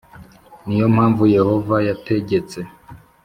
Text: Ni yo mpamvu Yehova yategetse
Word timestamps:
Ni 0.65 0.75
yo 0.79 0.87
mpamvu 0.95 1.23
Yehova 1.35 1.75
yategetse 1.87 2.59